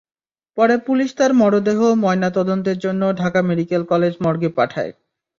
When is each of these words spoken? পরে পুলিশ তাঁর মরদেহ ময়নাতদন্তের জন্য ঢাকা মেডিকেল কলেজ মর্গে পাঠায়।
পরে 0.57 0.75
পুলিশ 0.87 1.09
তাঁর 1.17 1.31
মরদেহ 1.33 1.79
ময়নাতদন্তের 2.03 2.77
জন্য 2.77 3.01
ঢাকা 3.13 3.39
মেডিকেল 3.41 3.81
কলেজ 3.83 4.13
মর্গে 4.23 4.49
পাঠায়। 4.57 4.91